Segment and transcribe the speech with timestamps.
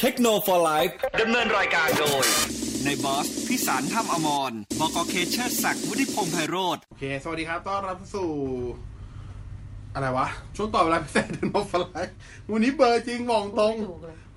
[0.00, 0.86] เทคโนโลยี
[1.20, 2.24] ดำเนินรายการโดย
[2.84, 8.30] ในบอสพิสารถ้ำอมรบกเคเชอร์ศักดิ์วุฒิพงษ์ไพโรธโอเค สวัสดีครับ ต้อนรับสู่
[9.94, 12.06] อะไรวะ ช่วงต่อเวลาพิเศษเดนโนฟลาย
[12.52, 13.74] วันนี้เบอร์จริงมองตรง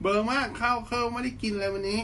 [0.01, 1.99] เบอร์มากข้าวเครื่องไม่ได้กินเลยวันนี้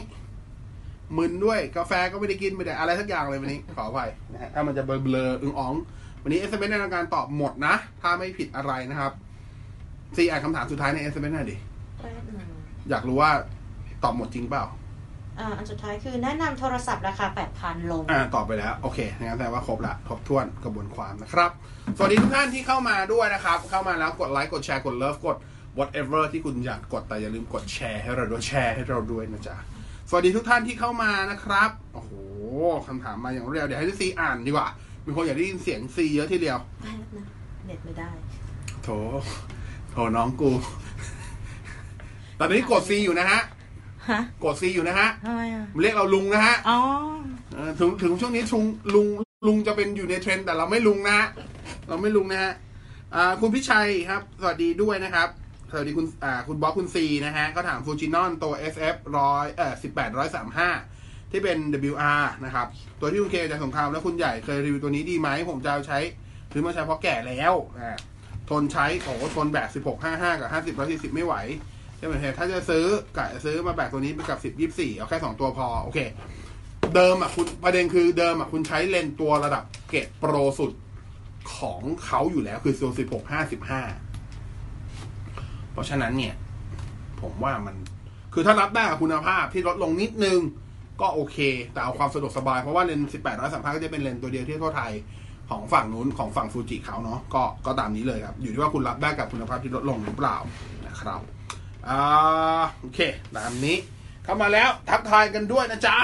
[1.16, 5.74] มึนด้วยกาแฟก็ไม่ได้กินไม่ได้อะไรสักอย่างเลยวันนี้ ขออภัยนะฮะถ้ามันจะเบลอเบลออึงอ๋อง
[6.22, 9.12] วันนี้เอสเอ็มเอในการตอบหมดนะ ถ้าไม่ผิดอะไรนะครับ
[10.16, 11.75] ซีอ่านคำถามสุดท้ายใน SMS หน่อยดิแป๊บหนึ่ง
[12.90, 13.30] อยากรู้ว่า
[14.04, 14.64] ตอบหมดจริงเปล่า
[15.38, 17.26] อ่า อันสุดท้ายคือแนะนำโทรศัพท์ราคา
[17.58, 21.50] 8,000 ลง อ่า ตอบไปแล้ว โอเคงั้นแปลว่าครบละครบถ้วนกระบวนความนะครับ
[21.96, 25.36] สวัสดีทุกท่านที่เข้ามาด้วยนะครับ เข้ามาแล้วกดไลค์ กดแชร์ กด love กด
[25.78, 29.56] whatever ที่คุณอยากกด แต่อย่าลืมกดแชร์ให้เราด้วยแชร์ให้เราด้วยนะจ๊ะ
[30.08, 32.12] สวัสดีทุกท่านที่เข้ามานะครับ โอ้โห
[32.86, 34.68] คำถามมาอย่างรวดเร็ว เดี๋ยวให้ซีอ่านดีกว่า
[35.04, 37.24] มีคนอยากได้ยินเสียงซีเยอะทีเดียวแป๊บนะ
[37.66, 38.10] เน็ตไม่ได้
[38.82, 38.88] โถ
[39.90, 40.50] โถน้องกู
[42.38, 43.40] ตอนนี้กดซีอยู่นะฮะ
[44.10, 46.78] ฮะกดซีอยู่นะฮะทำไมอะเรียกเราลุงนะฮะอ๋อ
[47.54, 49.06] เออถึงถึงช่วงนี้ชุงลุง
[49.46, 51.26] ลุงจะเป็นอยู่ในเทรนด์แต่เราไม่ลุงนะฮะ
[51.88, 52.52] เราไม่ลุงนะฮะ
[53.14, 55.28] อ่าคุณพิชัยครับ สวัสดีด้วยนะครับ
[55.70, 60.70] สวัสดีคุณอ่าคุณบล็อกคุณซีนะฮะก็ถามฟูจินอนตัว SF ร้อยเอ่อสิบแปดร้อยสามห้า
[61.30, 61.58] ที่เป็น
[61.92, 62.66] WR นะครับ
[63.00, 65.98] ตัวที่คุณเคจากสงครามแล้วคุณใหญ่เคยรีวิวตัวนี้ดีไหมผมจะเอาใช้
[66.52, 67.96] ซื้อมาใช้เพราะแก่แล้วอ่า
[68.50, 71.34] ทนใช้โอ้โหทนแบกสิบหกห้าห้ากับห้าสิบร้อยสี่สิบไม่ไหว
[71.98, 72.84] ใช่ไหมถ้าจะซื้อ
[73.16, 75.98] กะซื้อมาแบกตัวนี้ไปกับสิบยี่สี่เอาแค่สองตัวพอ โอเค
[76.94, 80.72] เดิมอะคุณประเด็นคือเดิมอะคุณใช้เลนส์ตัวระดับเกรดโปรสุด
[81.56, 83.82] ของเขาอยู่แล้วคือโซนสิบหกห้าสิบห้า
[85.72, 86.34] เพราะฉะนั้นเนี่ย
[87.20, 87.76] ผมว่ามัน
[88.34, 90.38] คือถ้ารับได้คุณภาพที่ลดลงนิดนึง
[91.00, 91.38] ก็โอเค
[91.72, 94.92] แต่เอาความสะดวกสบาย เพราะว่าเลนส์สิบแปดร้อยสามห้าก็จะเป็นเลนส์ตัวเดียวที่ทั่วไทย
[95.50, 100.36] ของฝั่งนู้นของฝั่งฟูจิเขาเนาะก็ก็ตามนี้เลยครับ อยู่ที่ว่าคุณรับได้กับคุณภาพที่ลดลงหรือเปล่า
[100.86, 101.20] นะครับ
[101.88, 102.02] อ่า
[102.78, 103.00] โอเค
[103.36, 103.76] ตามนี้
[104.24, 105.96] เข้ามาแล้วทักทายกันด้วยนะจ๊ะ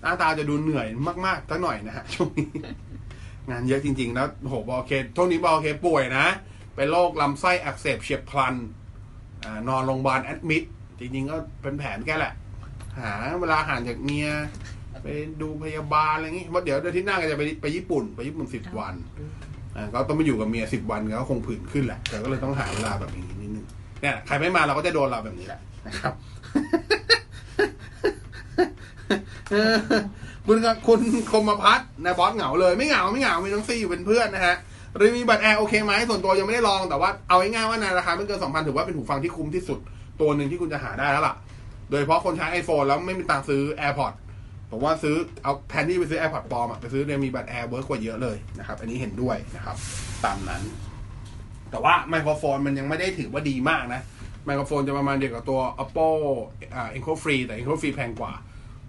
[0.00, 0.86] หน้าตาจะดูเหนื่อย
[1.26, 2.48] มากๆสักหน่อยนะฮะช่วงนี้
[3.50, 6.26] งานเยอะจริง ๆ แล้วโหบอลเคช่วงนี้บอลเคป่วยนะ
[6.76, 8.54] เป็นโรคลำไส้อักเสบเฉียบพลัน
[9.44, 10.62] อนอนโรงพยาบาลแอดมิด
[10.98, 12.34] จริง ๆ ก็เป็นแผนแกแหละ
[13.00, 14.28] หาเวลาห่างจากเมีย
[15.02, 15.08] ไป
[15.40, 18.94] ดูพยาบาลอะไรอย่างงี้เพราเดี๋ยวเดือนที่หน้าก็จะไปไปญี่ปุ่น ไปญี่ปุ่นสิบวัน
[19.94, 23.66] ก็ต้องมาอยู่กับเมียสิบวันก็คงผื่นขึ้นแหละแต่ก็เลยต้องหาเวลาแบบนี้นิดนึง
[24.00, 26.14] เนี่ยใครไม่มาเราก็จะโดนเราแบบนี้แหละนะครับ
[29.50, 29.76] เออ
[30.46, 31.00] คุณกับคุณ
[31.32, 34.56] คมพัฒน์นะบอสเหงาเลยไม่เหงาไม่เหงามีน้องซีอยู่เป็นเพื่อนนะฮะ
[35.00, 39.78] Realme Buds Air โอเคไหมส่วนตัวยังไม่ได้ลองแต่ว่าเอาง่ายๆว่าในราคาไม่เกินสองพันถือว่าเป็นหูฟังที่คุ้มที่สุด
[40.20, 41.34] ตัวหนึ่งที่คุณจะหาได้แล้วล่ะ
[41.90, 44.16] โดยเฉพาะคนใช้ iPhone แล้วไม่มีตังค์ซื้อ AirPods
[44.70, 49.76] ผมว่าซื้อเอาแทนที่ไปซื้อ AirPods ปลอมอะไปซื้อ Realme Buds Air work กว่าเยอะเลยนะครับ อันนี้เห็นด้วยนะครับ
[50.24, 50.62] ตามนั้น
[51.70, 54.00] แต่ว่าไมโครโฟนมันยังไม่ได้ถือว่าดีมากนะ
[54.44, 56.08] ไมโครโฟนจะประมาณเดียวกับตัว Oppo
[56.74, 58.32] อ่า Enco Free แต่ Enco Free แพงกว่า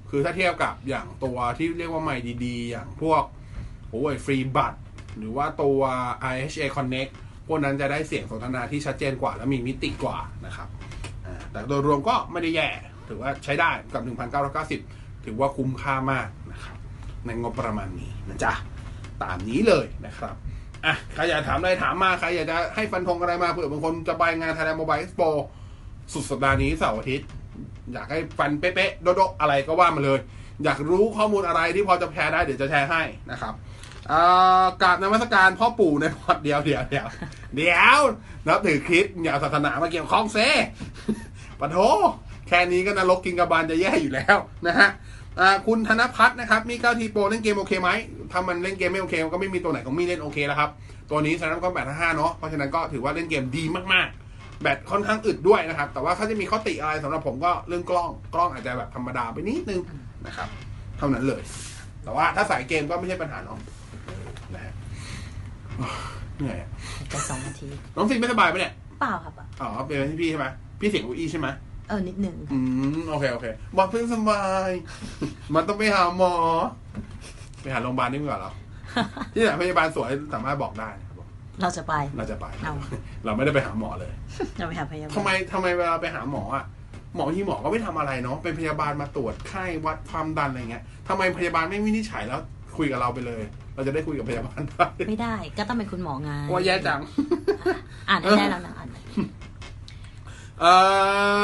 [0.09, 3.23] คือถ้าเทียบกับอย่างตัวที่เรียกว่าใหม่ดีๆ อย่างพวก
[3.89, 4.73] โอ้ยฟรีบัต
[5.17, 5.79] หรือว่าตัว
[6.33, 7.11] IHA Connect
[7.47, 10.69] พวกนั้นจะได้เสียงสนทนาที่ชัดเจนกว่าและมีมิติกว่านะครับ
[11.51, 12.69] แต่โดยรวมก็ไม่ได้แย่
[13.07, 14.01] ถือว่าใช้ได้กับ
[14.63, 16.77] 1,990 ถือว่าคุ้มค่ามากนะครับ
[17.25, 18.53] ในงบประมาณนี้นะจ๊ะ
[19.23, 20.35] ตามนี้เลยนะครับ
[20.85, 25.29] อะใครอยากถามอะไรถามมาใครอยากจะให้ฟันธงอะไรมาเผื่อบางคนจะไปงาน Thailand Mobile Expo
[26.13, 27.27] สุดสัปดาห์นี้เสาร์อาทิตย์
[27.93, 30.19] อยากให้ฟันเป๊ะๆโดดๆอะไรก็ว่ามาเลย
[30.63, 33.53] อยากรู้ข้อมูลอะไรที่พอจะแชร์ได้เดี๋ยวจะแชร์ให้นะครับ
[34.11, 37.07] อากราบนมัสการพ่อปู่ในพอดเดียวเดียวเดียว
[37.55, 37.99] เดี๋ยว
[38.47, 40.49] นับถือคริสอย่าศาสนามาเกี่ยวข้องเซ่
[41.59, 41.77] ปะโถ
[42.47, 44.37] แค่นี้ก็นรกกินกระบาลจะแย่อยู่แล้ว
[44.67, 44.89] นะฮะ
[45.67, 47.89] คุณธนพัฒน์นะครับมีเก้าทีโปรเล่นเกมโอเคไหม
[48.31, 50.69] ถ้ามันเล่นเกมไม่โอเคมันก็ไม่มีตัวไหนของมีเล่นโอเคแล้วครับ
[51.09, 59.81] ตัวนี้สำหรับก็แบตห้าเนาะเพราะฉะนั้นก็ถือว่าเล่นเกมดีมากๆ แบตค่อนข้างอึดด้วยนะครับ แต่ว่าถ้าจะมีข้อติอะไรสำหรับผมก็เรื่องกล้องกล้องอาจจะแบบธรรมดาไปนิดนึง
[60.27, 60.47] นะครับ
[60.97, 61.41] เท่านั้นเลย
[62.03, 63.59] แต่ว่าถ้าสายเกมก็ไม่ใช่ปัญหาเนาะ
[64.55, 64.73] นะฮะ
[66.37, 66.69] เหนื่อยอะ
[67.09, 70.47] ไปสองนาทีน้องฟิล์มไม่สบายปะเนี่ยเปล่าครับอะอ๋อเป็นที่พี่ใช่ไหม
[70.79, 71.47] พี่เสียงอุ้ยใช่ไหม
[71.91, 72.59] เออนิดหนึ่งอื
[72.97, 73.45] มโอเคโอเค
[73.77, 74.69] บอกเพื่อนสบาย
[75.55, 76.33] มันต้องไปหาหมอ
[77.61, 78.53] ไปหาโรงพยาบาลนี่ก่อนเหรอ
[79.33, 81.27] ที่ไหนพยาบาลสวยสามารถบอกได้นะครับผม
[81.61, 82.73] เราจะไป เราจะไปเอา
[83.25, 84.11] เราไม่ได้ไปหาหมอเลย
[84.57, 86.65] เราไปหาพยาบาลทำไมทำไมเวลาไปหาหมออะ
[87.15, 92.39] หมอที่หมอก็ไม่ทำอะไรเนาะเป็นพยาบาลมาตรวจไข้วัดความดันอะไรเงี้ยทำไมพยาบาลไม่วินิจฉัยแล้ว
[92.77, 93.43] คุยกับเราไปเลย
[93.75, 96.99] เราจะได้คุยกับพยาบาลได้ไม่ได้ ก็ต้องเป็นคุณหมอไงว่าแย่จัง
[98.09, 99.01] อ่านได้ได้แล้วนะอ่านได้
[100.61, 100.65] เอ
[101.39, 101.41] อ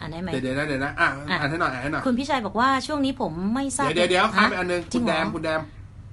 [0.00, 1.08] อ่านได้ไหมเดี๋ยวเดี๋ยวนะเดี๋ยวนะอะ
[1.40, 5.60] อ่านให้หน่อยอ่านให้หน่อยคุณพี่ชัยบอกว่าช่วงนี้ผมไม่ทราบเดี๋ยวเดี๋ยวเดี๋ยวข้ามไปฮะอันนึงจริคุณงเหแดรอมคุณแดม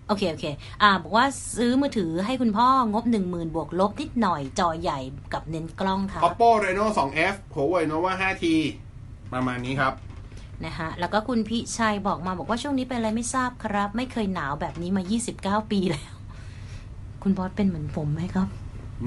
[0.07, 0.45] โอเค โอเค
[0.81, 1.25] อ่า บอกว่า
[1.57, 5.00] ซื้อมือถือให้คุณพ่องบหนึ่งหมื่นบวกลบนิดหน่อยจอใหญ่
[5.34, 8.45] กับเน้นกล้องครับ Oppo Reno 2F Huawei Nova 5T
[9.34, 9.94] ประมาณนี้ครับ
[10.66, 15.04] นะคะแล้วก็คุณพิชัยบอกมาบอกว่าช่วงนี้เป็นอะไรไม่ทราบครับ ไม่เคยหนาวแบบนี้มา
[15.63, 16.13] 29 ปีแล้ว
[17.24, 18.48] คุณบอสเป็นเหมือนผมไหมครับ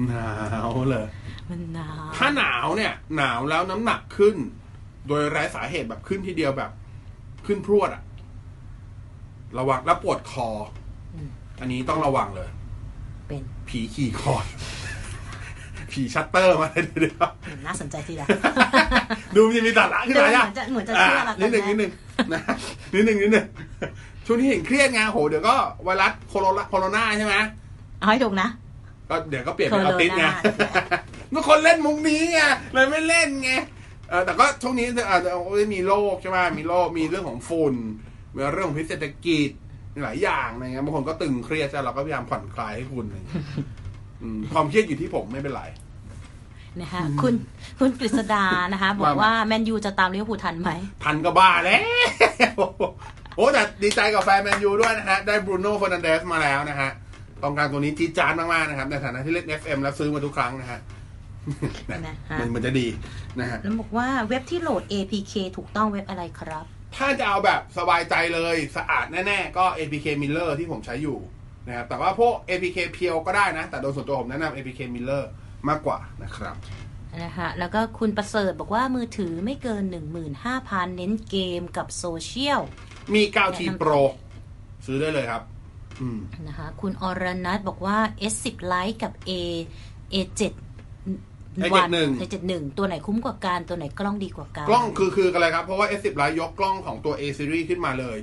[0.07, 0.27] หนา
[0.67, 1.05] วเลย
[1.49, 4.35] มันหนาว ถ้าหนาวเนี่ย หนาวแล้วน้ำหนักขึ้น
[5.07, 6.71] โดยไร้สาเหตุแบบขึ้นทีเดียวแบบ
[7.45, 8.03] ขึ้นพรวดอะ
[9.59, 10.49] ระวังแล้วปวดคอ
[11.19, 11.21] อ
[11.59, 12.49] อันนี้ต้องระวังเลย
[13.27, 14.35] เป็นผีขี่คอ
[15.91, 17.29] ผีชัตเตอร์มาเลยเดี๋ยว
[17.67, 18.27] น่าสนใจทีละ
[19.35, 21.91] ดูมันจะมีสาระขึ้นมาเหมือะอนจะเหมือนจะเชื่อละนิดหนึ่งตอนนินี้ดหนึ่ง
[22.33, 22.41] นะ
[22.93, 23.45] นิดหนึ่งนิดหนึ่ง
[24.25, 27.35] ช่วงนี้เห็นเครียดไงโหเดี๋ยวก็ไวรัสโคโรนาโคโรนาใช่ไหม
[27.99, 28.49] เอาให้ถูกนะ
[29.09, 30.25] ก็เดี๋ยวก็เปลี่ยนเป็น Corona Altis ไง
[31.31, 32.39] เมื่อคนเล่นมุกนี้ไง
[32.73, 33.51] เลยไม่เล่นไง
[34.11, 35.31] เออแต่ก็ช่วงนี้อาจจะ
[35.73, 37.75] มีโรคใช่ไหมมีโรคมีเรื่องของฝุ่น
[38.33, 39.49] มีเรื่องของพิษเศรษฐกิจ
[39.93, 43.43] มีหลายอย่างอะไรเงี้ยบางคนก็ตึงเครียดใช่เราก็พยายามผ่อนคลายให้คุณอะไรเงี้ย
[44.21, 45.63] อืมความเครียดอยู่ที่ผมไม่เป็นไร
[46.79, 47.33] นะคะคุณ
[47.79, 50.71] คุณกฤษดานะคะ บอกว่ามาว่าแมนยูจะตามลิเวอร์พูลทันไหม
[51.03, 52.59] ทันก็บ้าแล้ว
[53.35, 56.89] โอ้แต่ดีใจกับแฟนแมนยูด้วยนะฮะ ได้บรูโน่เฟอร์นันเดสมาแล้วนะฮะ
[57.41, 60.79] กองกลางตัวนี้จี๊ดจ๊าดมาก ๆ นะครับ ในฐานะที่เล่น FM แล้วซื้อมาทุกครั้งนะฮะ
[61.91, 62.87] นะฮะมันมันจะดี
[63.39, 66.65] นะฮะแล้วบอกว่าเว็บที่โหลด APK ถูกต้องเว็บอะไรครับ
[66.97, 71.17] ถ้าจะเอาแบบสบายใจเลยสะอาดแน่ๆ ก็ APK Miller ที่ผมใช้อยู่
[71.67, 75.23] นะครับแต่ว่าพวก APK เพียวก็ได้นะ แต่โดยส่วนตัวผมแนะนำ APK Miller
[75.69, 76.55] มากกว่านะครับ
[77.23, 79.83] นะคะแล้วก็คุณประเสริฐบอกว่ามือถือไม่เกิน
[80.39, 82.61] 15,000 เน้นเกมกับโซเชียล
[83.13, 84.01] มี 9T Pro
[84.85, 85.43] ซื้อได้เลยครับ
[86.01, 87.97] อืมนะคะคุณอรนัทบอกว่า
[88.31, 89.31] S10 Lite กับ A
[90.13, 90.41] A7
[91.59, 98.17] A71 A71 ตัวไหนคุ้มกว่ากันตัวไหนกล้องดีกว่ากันกล้องคือคืออะไรครับ เพราะว่า S10 Lite ยกกล้องของตัว A series ขึ้นมาเลย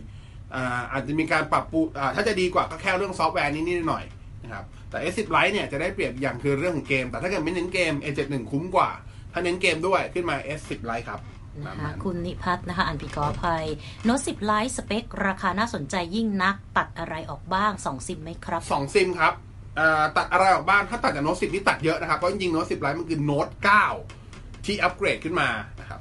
[0.55, 8.91] อ่าอาจจะมีการปรับปรุงอ่าถ้าจะดีกว่าก็แค่เรื่องซอฟต์แวร์นิดๆหน่อยๆนะครับแต่ S10 Lite เนี่ยจะได้เปรียบอย่างคือเรื่องของเกม แต่ถ้าเกิดไม่เน้นเกม A71 คุ้มกว่า
[9.33, 11.21] ถ้าเน้นเกมด้วยขึ้นมา S10 Lite ครับ
[11.67, 13.65] ประนะมาคะณนั้นนะคะคุณนิพัฒน์นะคะอ่านผิดขออภัย
[14.05, 19.48] โน้ต10 Lite สเปค ราคาน่าสนใจยิ่งนัก ตัดอะไรออกบ้าง 2 ซิมไหมครับสองซิมครับอ่า
[20.17, 23.49] ตัดอะไรออกบ้างถ้าตัดจากโน้ต10นี่ตัดเยอะนะครับ เพราะจริงๆโน้ต10 Lite มันคือโน้ต
[24.07, 25.49] 9ที่อัปเกรดขึ้นมา
[25.81, 26.01] นะครับ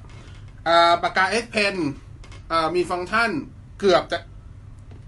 [1.03, 1.75] ปากกา S Pen
[2.75, 3.31] มีฟังก์ชัน
[3.79, 4.17] เกือบจะ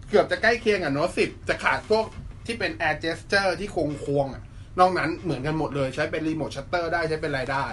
[0.10, 2.06] เกือบจะใกล้เคียงกับโน้ต10จะขาดพวก
[2.46, 4.28] ที่เป็น Air Gesture ที่โค้งควง
[4.80, 7.66] นอกนั้นเหมือนกันหมดเลยใช้เป็นรีโมทชัตเตอร์ได้ใช้เป็นอะไรได้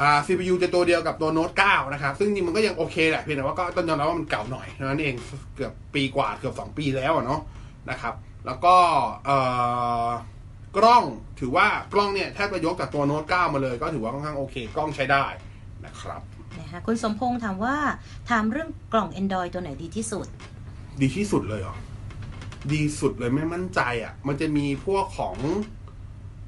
[0.00, 5.14] อ่า CPU จะตัวเดียวกับตัวโน้ต9นะครับ ซึ่งจริงมันก็ยังโอเคแหละเพียงแต่ว่าก็ต้องยอมรับว่ามันเก่าหน่อยนั้นเอง
[5.56, 7.40] เกือบปีกว่าเกือบ 2 ปีแล้วเนาะ
[7.90, 8.14] นะครับ
[8.46, 8.76] แล้วก็
[9.26, 9.38] เอ่
[10.06, 10.08] อ
[10.76, 11.04] กล้อง
[11.40, 15.24] ถือว่ากล้องเนี่ยแทบจะยกจากตัวโน้ต9มาเลย ก็ถือว่าค่อนข้างโอเค กล้องใช้ได้
[15.84, 16.22] นะครับ
[16.58, 17.76] นะคะคุณสมพงษ์ถามว่า
[18.30, 20.26] ถามเรื่องกล่อง Android ตัวไหนดีที่สุด
[21.00, 21.76] ดีที่สุดเลยเหรอ
[22.72, 25.36] ดีสุดเลยไม่มั่นใจอะ มันจะมีพวกของ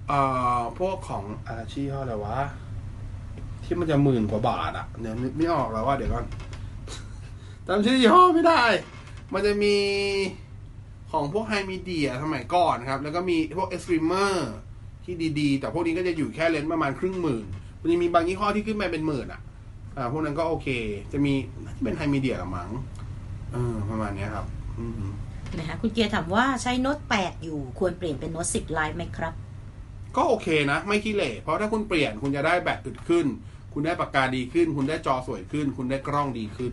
[0.08, 0.20] เอ่
[0.60, 2.38] อพวกของอาชีพอะไรวะ
[3.64, 6.26] ที่มันจะหมื่นกว่าบาทอะเดี๋ยวนึกไม่ออกแล้วว่าเดี๋ยวก่อน
[7.66, 8.62] จำชื่อยี่ห้อไม่ได้
[9.32, 9.74] มันจะมี
[11.12, 14.52] ของพวก Himedia สมัยก่อนครับ แล้วก็มีพวก Xtreamer
[15.04, 17.44] ที่ดีๆ แต่พวกนี้ก็จะอยู่แค่ range ประมาณครึ่งหมื่น
[17.80, 19.40] มันจะมีบางยี่ห้อที่ขึ้นไปเป็นหมื่นอะ
[19.96, 20.68] อ่าพวกนั้นก็โอเค
[21.12, 21.32] จะมี
[21.64, 22.70] น่าจะเป็น Himedia หรือมั้ง
[23.52, 24.46] เออประมาณเนี้ยครับ
[24.78, 25.10] อืม
[25.56, 29.32] นะคะคุณเกียร์ถามว่าใช้โน้ต8อยู่ควรเปลี่ยนเป็นโน้ต10 Lite ไหมครับ
[30.16, 33.26] ก็โอเคนะ ไม่ขี้เหร่เพราะถ้าคุณเปลี่ยนคุณจะได้แบตอึดขึ้น
[33.72, 36.72] คุณได้ปากกาดีขึ้น คุณได้จอสวยขึ้น คุณได้กล้องดีขึ้น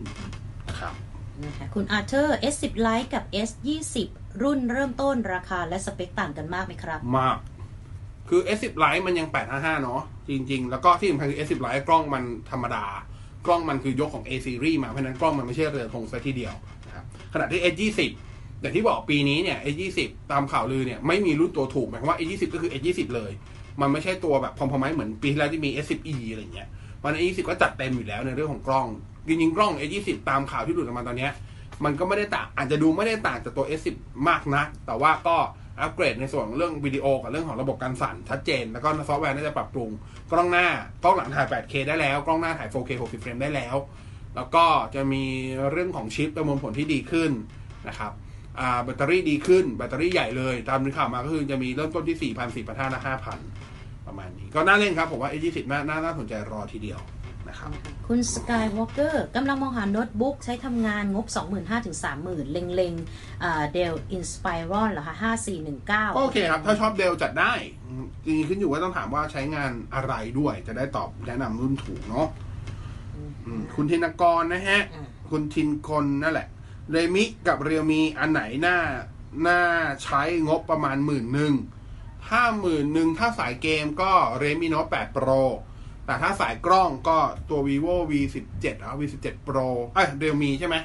[1.44, 3.96] นะครับนะคะคุณอาร์เธอร์ S10 Lite กับ S20
[4.42, 7.38] รุ่นเริ่มต้นราคาและสเปคต่างกันมากไหมครับ มาก
[8.28, 12.84] คือ S10 Lite มันยัง 855 เนาะจริง ๆ แล้วก็ที่สำคัญคือ S10 Lite กล้องมันธรรมดา
[13.46, 16.54] กล้องมันคือยกของ A series มาเพราะฉะนั้นกล้องมันไม่ใช่เรือธงซะทีเดียว
[16.86, 18.00] นะครับขณะที่ S20
[18.60, 20.00] อย่างที่บอกปีนี้เนี่ย S20
[20.32, 23.32] ตามข่าวลือเนี่ยไม่มีรุ่นตัวถูกหมายความว่า S20 ก็คือ S20 เลย
[23.80, 26.68] มันไม่ใช่ตัวแบบพอมพอไมเหมือนปีที่แล้วที่มี S10e อะไรเงี้ย
[27.04, 28.86] มัน S20 ก็จัดเต็มอยู่แล้วในเรื่องของกล้อง
[29.28, 31.28] จริงๆกล้อง S20 ตามข่าวที่หลุดออกมาตอนนี้
[31.84, 33.94] มันก็ไม่ได้ต่างอาจจะดูไม่ได้ต่างจากตัว S10
[34.28, 35.36] มากนักแต่ว่าก็
[35.80, 39.90] อัปเกรดในส่วนของเรื่องวิดีโอกับเรื่องของระบบการสั่นชัดเจน แล้วก็ซอฟต์แวร์น่าจะปรับปรุง
[40.30, 40.66] กล้องหน้า
[41.02, 43.76] กล้องหลังถ่าย 8K ได้แล้ว กล้องหน้าถ่าย 4K 60เฟรมได้แล้ว
[44.36, 44.64] แล้วก็
[44.94, 45.24] จะมี
[45.70, 47.30] เรื่องของชิปประมวลผลที่ดีขึ้น
[47.88, 48.12] นะครับ
[48.84, 53.00] แบตเตอรี่ดีขึ้น แบตเตอรี่ใหญ่เลย ตามที่ข่าวมาก็คือจะมีเริ่มต้นที่ 4,000 4,500และ
[53.54, 57.00] 5,000 ประมาณนี้ ก็น่าเล่นครับ ผมว่า A20 น่าน่าสนใจรอทีเดียว
[57.48, 57.70] นะครับ
[58.06, 61.26] คุณสกายวอล์กเกอร์กำลังมองหาโน้ตบุ๊กใช้ทำงานงบ
[61.56, 65.16] 25,000ถึง30,000 เล็งๆเดลอินสไปรอนเหรอคะ
[65.66, 67.52] 5419 ก็โอเคครับ ถ้าชอบเดลจัดได้
[67.86, 72.26] อืมจริงๆขึ้นอยู่ว่าต้องถามว่าใช้งานอะไรด้วย จะได้ตอบแนะนำรุ่นถูกเนาะ
[73.46, 76.48] อืมคุณธินกรนะฮะอืมคุณทินคนนั่นแหละ
[76.90, 78.78] Redmi กับ Realme อันไหนน่า
[79.46, 79.60] น่า
[80.04, 81.54] ใช้งบประมาณหมื่นหนึ่ง
[82.26, 85.42] ถ้าหมื่นหนึ่งถ้าสายเกมก็ Redmi Note 8 Pro
[86.06, 87.18] แต่ถ้าสายกล้องก็
[87.50, 90.76] ตัว vivo V 1 7อะ V 1 7 Pro เอ้ย Realme ใช่ไหม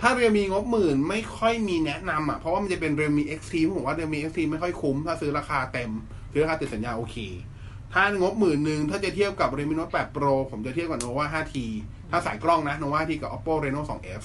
[0.00, 5.90] ถ้า Realme งบหมื่นไม่ค่อยมีแนะนำอะ เพราะว่ามันจะเป็นเรียลมี XT ผมว่า Realme XT ไม่ค่อยคุ้ม ถ้าซื้อราคาเต็ม
[6.32, 7.16] ซื้อราคาติดสัญญาโอเค
[7.94, 11.56] ถ้างบหมื่นหนึ่งถ้าจะเทียบกับ Redmi Note 8 Pro ผมจะเทียบกับ Nova 5T
[12.10, 14.22] ถ้าสายกล้องนะ Nova 5T กับ Oppo Reno 2F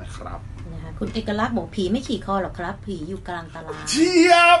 [0.00, 0.40] นะครับ
[0.72, 4.60] นะคะคุณเอกลักษณ์บอกผีไม่ขี่คอหรอกครับ ผีอยู่กลางตลาดเชียบ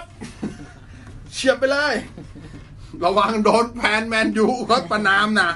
[1.34, 1.94] เชียบไปเลย
[3.04, 5.50] ระวังโดนแพนแมนยูก็ประนามนะ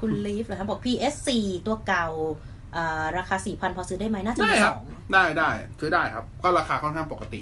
[0.00, 1.28] คุณลีฟเหรอคะบอก PS4
[1.66, 2.06] ตัวเก่า
[2.76, 5.50] อ่าราคา4,000พอซื้อได้ไหมน่าจะได้มีคสรับองได้ได้
[5.80, 7.40] ซื้อได้ครับ ก็ราคาค่อนข้างปกติ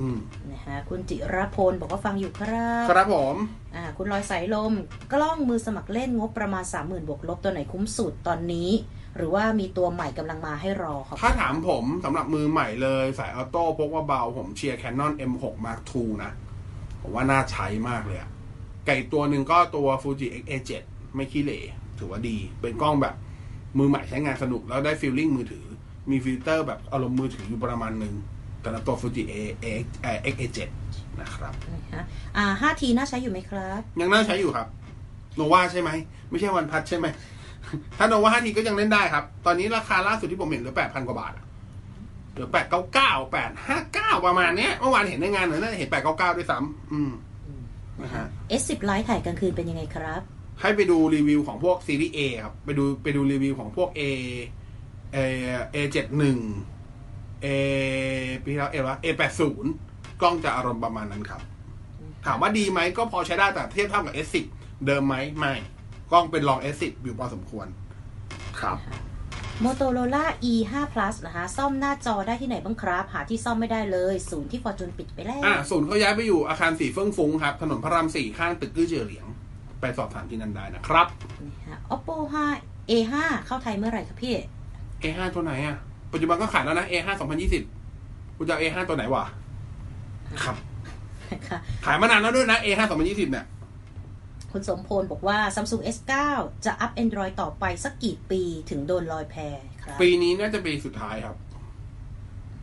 [0.00, 0.18] อืม
[0.50, 3.36] นะคะคุณจิรพลบอกว่าฟังอยู่ครับครับผม
[3.74, 4.72] อ่าคุณลอยสายลม
[5.12, 8.70] กล้องมือสมัครเล่นงบประมาณ 30,000บวกลบตัวไหนคุ้มสุดตอนนี้
[9.16, 16.32] หรือว่ามีตัวใหม่กำลังมาให้รอครับ ถ้าถามผมสำหรับมือใหม่เลยสาย auto พกพาเบาผมเชียร์ Canon M6 Mark II นะ
[17.02, 18.30] ผมว่าน่าใช้มากเลยอะ
[18.86, 20.70] อีกตัวหนึ่งก็ตัว Fuji X-A7
[21.14, 21.60] ไม่ขี้เหร่
[21.98, 23.14] ถือว่าดี เป็นกล้องแบบ
[23.78, 25.64] มือใหม่ใช้งานสนุก แล้วได้ feeling มือถือ
[26.10, 28.14] มีฟิลเตอร์แบบอารมณ์มือถืออยู่ประมาณหนึ่ง
[28.62, 29.34] แต่ละตัว Fuji A
[29.82, 29.84] X
[30.32, 30.58] X-A7
[31.20, 32.02] นะครับนะคะ
[32.36, 34.66] อ่า 5T น่าใช้อยู่ไหมครับ ยังน่าใช้อยู่ครับ
[35.36, 35.90] โนวาใช่ไหม
[36.30, 37.06] ไม่ใช่วันพัทใช่ไหม
[37.98, 41.44] ถ้าโนวา5ทีก็ยังเล่นได้ครับ ตอนนี้ราคาล่าสุดที่ผมเห็นเหลือ 8,000 กว่าบาทอะ
[42.32, 47.33] เหลือ899 859 ประมาณเนี้ย เมื่อวานเห็นในงานหน่อยน่าจะเห็น 899 ด้วยซ้ำอืมนะฮะ
[48.60, 50.22] S10 Lite ถ่ายกลางคืนเป็นยังไงครับ
[50.60, 54.02] ให้ไปดูรีวิวของพวกซีรีส์ A ครับ ไปดูไปดูรีวิวของพวก A
[55.16, 55.18] A
[55.74, 56.38] A71
[57.44, 57.46] A
[58.42, 59.42] ปีที่แล้ว A วะ A80
[60.20, 61.40] กล้องจะอารมณ์ประมาณนั้นครับ
[62.26, 64.44] ถามว่าดีไหมก็พอใช้ได้แต่เทียบเท่ากับ S10
[64.86, 65.52] เดิมไหมไม่
[66.12, 67.66] กล้องเป็นรอง S10 อยู่พอสมควร
[68.60, 68.78] ครับ
[69.62, 79.26] Motorola E5 Plus นะคะ ซ่อมหน้าจอได้ที่ไหนบ้างครับ หาที่ซ่อมไม่ได้เลย ศูนย์ที่ฟอร์จูนปิดไปแล้ว อ่าศูนย์เขาย้ายไปอยู่อาคารสีเฟื่องฟุ้งครับ ถนนพระรามสี่ข้างตึกกื้อเจือเหลียง
[79.80, 81.06] ไปสอบถามที่นั่นได้นะครับ
[81.46, 82.16] นะคะ Oppo
[82.54, 83.14] 5 A5
[83.46, 84.34] เข้าไทยเมื่อไหร่ครับพี่
[85.02, 85.76] A5 ตัวไหนอะ
[86.12, 87.08] ปัจจุบันก็ขายแล้วนะ A5
[87.72, 89.24] 2020คุณจะเอา A5 ตัวไหนวะ
[90.42, 90.56] ครับ
[91.32, 93.44] นะคะขายมานานแล้วด้วยนะ A5 2020เนี่ย
[94.54, 96.12] คุณสมพลบอกว่า Samsung S9
[96.64, 99.36] จะอัพ Android ต่อไปสักกี่ปีถึงโดนลอยแพ
[99.82, 101.36] ครับ ปีนี้น่าจะปีสุดท้ายครับ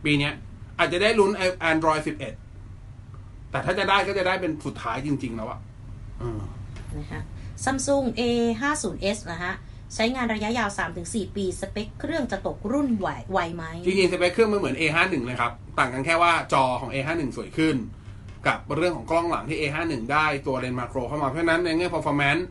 [0.04, 0.32] ปีเนี้ย
[0.78, 1.30] อาจจะได้ลุ้น
[1.70, 2.00] Android
[2.76, 5.60] 11 แต่ถ้าจะได้ก็จะได้เป็นสุดท้ายจริง ๆ แล้วอะ
[6.22, 6.40] อืม
[6.96, 7.22] นะคะ
[7.64, 9.54] Samsung A50s นะฮะ
[9.94, 10.70] ใช้งานระยะยาว
[11.02, 17.76] 3-4 ปี สเปคเครื่องจะตกรุ่นไหวไวไหมจริงๆ สเปคเครื่องมันเหมือน A51 เลยครับ ต่างกันแค่ว่าจอของ A51 สวยขึ้น
[18.46, 22.42] กับเรื่องของกล้องหลังที่ A51 ได้ตัวเลนส์มาโครเข้ามาเพราะฉะนั้นในแง่ performance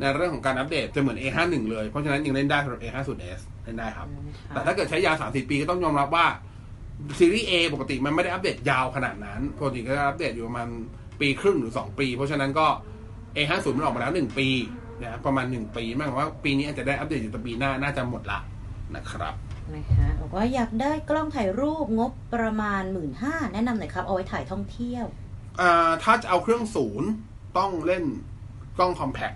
[0.00, 4.06] ในเรื่องของการอัปเดตจะเหมือน A51 เลย เพราะฉะนั้นยังเล่นได้สำหรับ A50s เล่นได้ครับ
[4.48, 6.26] แต่ถ้าเกิดใช้ยาว30ปีก็ต้องยอมรับว่า
[7.18, 10.68] ซีรีส์ A ปกติมันไม่ได้อัปเดตยาวขนาดนั้นปกติก็จะอัปเดตอยู่ประมาณ
[11.20, 12.66] ปีครึ่งหรือ 2 ปี เพราะฉะนั้นก็
[13.36, 14.48] A50 มันออกมาแล้ว 1 ปี
[15.02, 18.38] นะประมาณ 1 ปีหมายความว่าปีนี้อาจจะได้อัปเดตอยู่แต่ปีหน้าน่าจะหมดละ
[18.96, 19.34] นะครับ
[19.74, 23.10] นะคะบอกว่าอยากได้กล้องถ่ายรูปงบประมาณ 1 5ื่น
[23.54, 25.29] แนะนำหน่อยครับ เอาไว้ถ่ายท่องเที่ยวอ่า
[26.02, 27.08] ถ้าจะเอาเครื่องศูนย์
[27.58, 28.04] ต้องเล่น
[28.76, 29.32] กล้องคอมแพค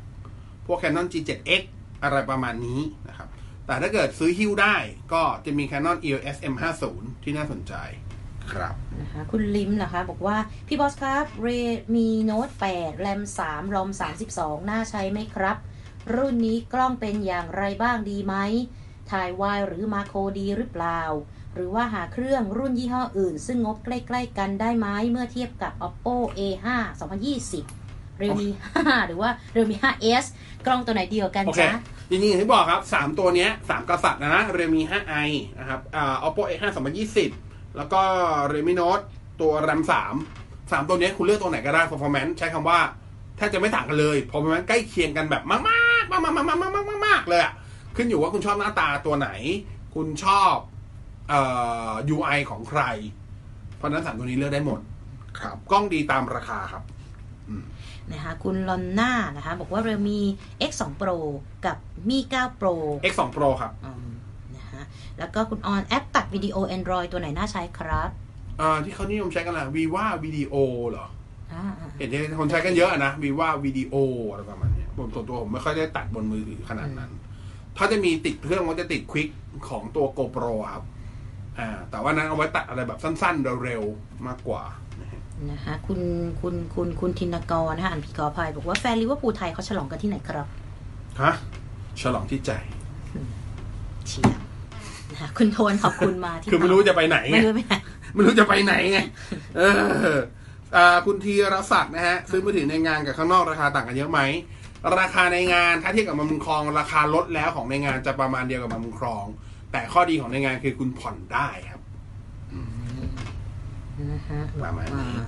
[0.67, 1.63] พวก Canon G7X
[2.03, 3.29] อะไรประมาณนี้นะครับ
[3.67, 4.77] แต่ถ้าเกิดซื้อฮิ้วได้
[5.13, 6.83] ก็จะมี Canon EOS M50
[7.23, 7.75] ที่น่าสนใจ
[8.53, 13.91] ครับนะคะคุณลิมนะคะ บอกว่า พี่บอสครับ Redmi Note 8แรม3รอม
[14.31, 15.57] 32 น่าใช้ไหมครับ
[16.15, 18.35] รุ่นนี้กล้องเป็นอย่างไรบ้างดีไหม
[19.11, 21.01] ถ่ายวายหรือมาโครดีหรือเปล่า
[21.55, 26.69] หรือว่าหาเครื่องรุ่นยี่ห้ออื่น ซึ่งงบใกล้ ๆ กันได้ไหมเมื่อเทียบกับ Oppo A5
[27.41, 30.25] 2020 Realme 5 หรือว่า Realme 5s
[30.67, 31.71] กล้องตัวไหนเดียวกันโอเคจ๊ะ
[32.09, 36.65] จริงๆอย่างที่บอกครับ 3 ตัวเนี้ย3กษัตริย์นะนะ Realme 5i นะครับอ่า Oppo A5
[37.21, 38.01] 2020 แล้วก็
[38.53, 39.05] Realme Note
[39.41, 42.79] ตัว RAM 3 3 ตัวเนี้ยคุณเลือกตัวไหนก็ได้ performance ใช้คำว่า
[43.37, 47.53] แทบจะไม่ต่างกันเลย performance ใกล้เคียงกันแบบมากๆมากๆมากๆมากๆมากๆมากๆเลยอะ
[47.97, 49.29] ขึ้นอยู่ว่าคุณชอบหน้าตาตัวไหน
[49.95, 50.55] คุณชอบ
[51.29, 51.41] เอ่
[51.91, 52.83] อ UI ของใคร
[53.77, 54.81] เพราะฉะนั้นสามตัวนี้เลือกได้หมด
[55.41, 56.83] ครับ กล้องดีตามราคาครับ
[58.11, 60.21] นะคะคุณลอนน่านะคะ บอกว่า Realme
[60.71, 61.17] X2 Pro
[61.67, 61.77] กับ
[62.09, 62.75] Mi 9 Pro
[63.11, 64.13] X2 Pro ครับอืม
[64.57, 64.83] นะคะ
[65.19, 68.11] แล้วก็คุณออนแอปตัดวิดีโอ Android ตัวไหนน่าใช้ครับ
[68.61, 70.55] อ่าที่เขานิยมใช้กันแหละ Viva Video
[70.91, 71.07] เหรอ
[71.53, 71.65] อ่า
[71.99, 72.09] เห็น
[72.41, 73.97] คนใช้กันเยอะอะนะ Viva Video
[74.31, 77.11] อะไรประมาณเนี้ยผมส่วนตัวผมไม่ค่อยได้ตัดบนมือถือขนาดนั้น
[77.77, 79.29] ถ้าจะมีติดเครื่องก็จะติดควิก
[79.69, 80.85] ของตัว GoPro ครับ
[81.59, 84.63] อ่าแต่ว่านั้นเอาไว้ตัดอะไรแบบสั้นๆเร็วๆมากกว่า
[85.01, 85.21] นะฮะ
[85.51, 86.01] นะคะคุณ
[86.41, 90.47] คุณคุณคุณธินกรนะคะอ่านผิดขออภัยบอกว่าแฟนลิเวอร์พูลไทยเขาฉลองกันที่ไหนครับ
[91.23, 91.33] ฮะ
[92.01, 92.51] ฉลองที่ใจ
[94.09, 94.43] เชียร์
[95.13, 97.75] นะคะคุณโทนขอบคุณมาที่คือไม่รู้จะไปไหนไงไม่รู้ไปไหน
[98.15, 98.99] ไม่รู้จะไปไหนไง
[99.57, 99.63] เอ
[100.13, 100.17] อ
[100.77, 104.21] อ่าคุณธีรศักดิ์นะฮะซื้อมือถือในงานกับข้างนอกราคาต่างกันเยอะไหม
[104.99, 109.25] ราคาในงานถ้าเทียบกับมาบุญครอง ราคาลดแล้วของในงานจะประมาณเดียวกับมาบุญครอง
[109.75, 111.83] แต่ข้อดีของในงานคือคุณผ่อนได้ครับ
[114.11, 115.25] นะฮะประมาณนี้อ่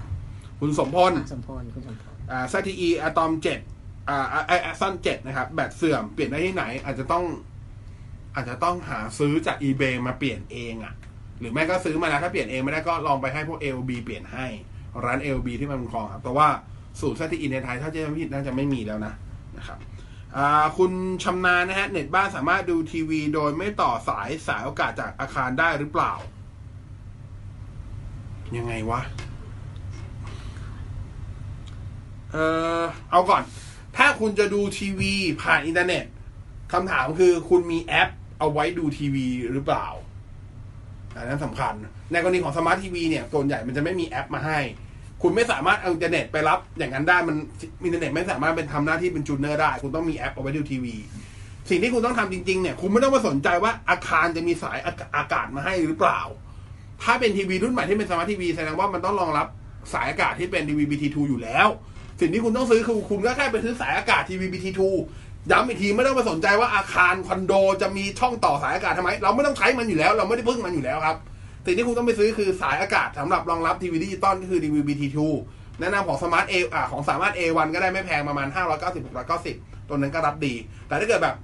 [0.61, 3.31] คุณสมพลสมพลคุณสมพลอ่า ZTE Atom
[3.71, 7.25] 7อ่าไอแอซอน7นะครับ แบตเสื่อมเปลี่ยนได้ที่ไหน อาจจะต้อง
[8.35, 10.95] อาจจะต้องหาซื้อจาก eBay มาเปลี่ยนเองอะ่ะ
[11.41, 14.47] หรือไม่ก็ซื้อมาแล้วถ้าเปลี่ยนเองไม่ได้ก็ลองไปให้พวก LB เปลี่ยนให้
[15.05, 16.49] ร้าน LB ที่มันคลองครับ แต่ว่า
[17.01, 19.13] สูตร ZTE ในไทยถ้าจะไม่ผิดน่าจะไม่มีแล้วนะ
[19.59, 19.96] นะครับอ่า
[20.79, 20.93] คุณ
[21.25, 26.13] ชำนาญนะฮะ เน็ตบ้านสามารถดูทีวีโดยไม่ต่อสายสายโอกาสจากอาคารได้หรือเปล่า
[28.57, 29.01] ยังไงวะ
[32.33, 32.37] เอ
[32.81, 33.43] อเอาก่อน
[33.97, 35.13] ถ้าคุณจะดูทีวี
[35.43, 36.05] ผ่านอินเทอร์เน็ต
[36.73, 39.87] คำถามคือคุณมีแอปเอาไว้ดูทีวีหรือเปล่า
[41.17, 41.75] อันนั้นสำคัญ
[42.13, 44.59] ในกรณีของสมาร์ททีวีเนี่ยส่วนใหญ่มันจะไม่มีแอปมาให้
[45.23, 47.37] คุณไม่สามารถเอาอินเทอร์เน็ตไปรับอย่างนั้นได้มัน
[47.85, 50.95] อินเทอร์เน็ตไม่สามารถเป็นทำหน้าที่เป็น tuner ได้ คุณต้องมีแอปเอาไว้ดูทีวี
[51.71, 54.79] สิ่งที่คุณต้องทำจริงๆเนี่ยคุณไม่ต้องมาสนใจว่าอาคารจะมีสาย
[55.17, 56.21] อากาศมาให้หรือเปล่า
[57.03, 59.47] ถ้าเป็นทีวีรุ่นใหม่ที่เป็นสมาร์ททีวีแสดงว่ามันต้องรองรับ
[59.93, 61.69] สายอากาศที่เป็น DVB-T2 อยู่แล้ว
[62.21, 64.81] สิ่งที่คุณต้องซื้อคือคุณก็แค่ไปซื้อสายอากาศ DVB-T2
[65.51, 71.17] ย้ำอีกทีไม่ต้องมาสนใจว่าอาคารคอนโดจะมีช่องต่อสายอากาศทำไม เราไม่ต้องใช้มันอยู่แล้ว เราไม่ได้พึ่งมันอยู่แล้วครับ
[71.67, 75.19] สิ่งที่คุณต้องไปซื้อคือสายอากาศสำหรับรองรับทีวีดิจิตอลก็คือ DVB-T2
[75.81, 79.07] แนะนำของสมาร์ทเออ่าของสามารถ A1 ก็ได้ไม่แพงประมาณ 590
[79.37, 80.55] 690 ตัวนั้นก็รับดี
[80.89, 81.37] แต่ถ้าเกิดแบบ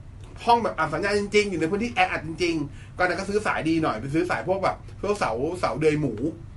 [0.45, 6.13] ห้องแบบอับสัญญาณจริงๆ อยู่ในพื้นที่แออัดจริงๆ ก็นั่นก็ซื้อสายดีหน่อยไปซื้อสายพวกแบบพวกเสาเสาเดยหมู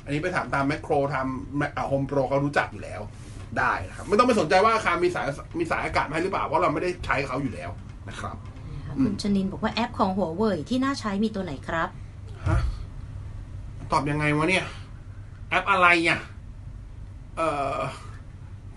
[0.05, 3.01] อันนี้ไปถามตามแมคโครทำโฮมโปรเขารู้จักอยู่แล้ว
[3.57, 5.25] ได้นะครับไม่ต้องไปสนใจว่าอาคารมีสาย
[5.59, 7.69] มีสายอากาศมาให้หรือเปล่าเพราะเราไม่ได้ใช้เขาอยู่แล้ว
[8.09, 8.35] นะครับ
[8.97, 11.89] อืมคุณชนินบอกว่าแอปของหัวเว่ยที่น่าใช้มีตัวไหนครับ
[12.47, 12.59] ฮะ
[13.91, 14.65] ตอบยังไงวะเนี่ย
[15.49, 16.19] แอปอะไรอะ
[17.37, 17.77] เอ่อ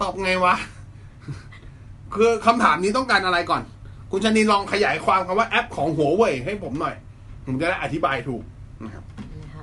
[0.02, 0.54] ตอบไงวะ
[2.14, 3.62] คือคำถามนี้ต้องการอะไรก่อน
[4.10, 6.96] คุณชนินลองขยายความคำว่าแอปของหัวเว่ยให้ผมหน่อย
[7.46, 8.42] ผมจะได้อธิบายถูก
[8.84, 9.04] นะครับ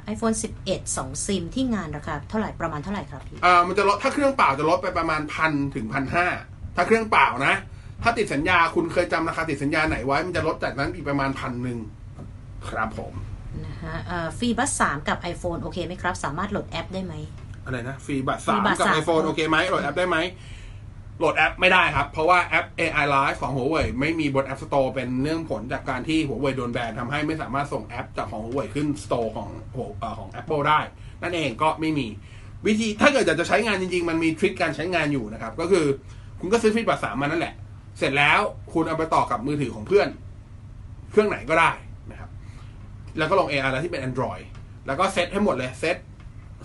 [0.05, 0.34] ไอโฟน
[0.65, 6.27] 11 2 ซิมที่งานราคาเท่าไหร่ประมาณเท่าไหร่ครับพี่อ่ามันจะลดถ้าเครื่องเปล่าจะลดไปประมาณพันถึงพันห้า
[6.75, 7.55] ถ้าเครื่องเปล่านะ
[8.03, 11.77] ถ้าติดสัญญาคุณเคยจำราคาติดสัญญาไหนไว้ มันจะลดจากนั้นอีกประมาณพันหนึ่ง
[12.69, 13.13] ครับผม
[13.65, 17.13] นะฮะเอ่อฟรีบัส3กับ iPhone โอเคไหมครับ สามารถโหลดแอปได้ไหม
[17.65, 20.17] อะไรนะฟรีบัตรฟรีสามบัตรกับสาม iPhone โอเคไหมโหลดแอปได้ไหม
[21.19, 30.29] โหลดแอปไม่ได้ครับ เพราะว่าแอป AI Live ของ Huawei ไม่มีบน App Store เป็นเนื่องผลจากการที่ Huawei โดนแบนทำให้ไม่สามารถส่งแอปจากของ Huawei ขึ้น Store ของเอ่อของ
[30.41, 30.79] Apple ได้
[31.21, 32.07] นั่นเองก็ไม่มี
[32.65, 35.85] วิธีถ้าเกิดอยากจะใช้งานจริง ๆ มันมีทริคการใช้งานอยู่นะครับ ก็คือ
[36.39, 37.53] คุณก็ซื้อฟีดบัตรสามมานั่นแหละ
[37.99, 38.39] เสร็จแล้ว
[38.73, 40.07] คุณเอาไปต่อกับมือถือของเพื่อน
[41.11, 41.94] เครื่องไหนก็ได้นะครับ
[43.17, 44.43] แล้วก็ลง AI แล้วที่เป็น Android
[44.88, 45.97] แล้วก็เซตให้หมดเลยเซต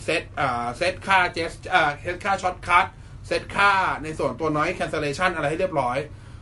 [0.05, 2.87] เซตอ่าเซตค่า ges อ่าเซตค่า shortcut
[3.27, 3.71] เซตค่า
[4.03, 5.99] ในส่วนตัวน้อย cancellation อะไรให้เรียบร้อย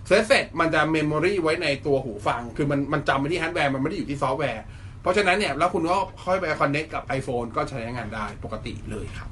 [0.07, 4.64] เซตเสร็จมันจะ memory ไว้ในตัวหูฟัง คือมันมันจำไปที่ฮาร์ดแวร์ มันไม่ได้อยู่ที่ซอฟต์แวร์
[5.03, 9.31] เพราะฉะนั้นเนี่ย แล้วคุณก็ค่อยไป connect กับ iPhone ก็ใช้งานได้ปกติเลยครับ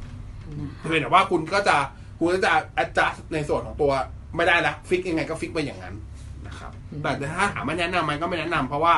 [0.78, 1.76] เพียงแต่ว่าคุณก็จะ
[2.18, 3.92] คุณก็จะ adjust ในส่วนของตัว
[4.36, 5.94] ไม่ได้ละ fix ยังไงก็ fix ไปอย่างนั้น
[6.46, 8.94] นะครับ แต่ถ้าถามว่าแนะนำไหมก็ไม่แนะนำเพราะว่า